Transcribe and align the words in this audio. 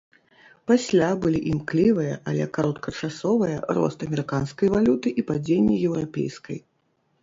Пасля 0.69 1.09
былі 1.25 1.41
імклівыя, 1.51 2.15
але 2.33 2.49
кароткачасовыя 2.59 3.63
рост 3.81 3.99
амерыканскай 4.09 4.67
валюты 4.77 5.19
і 5.21 5.31
падзенне 5.33 5.83
еўрапейскай. 5.89 6.59